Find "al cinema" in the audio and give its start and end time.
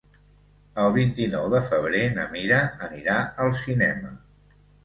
3.47-4.15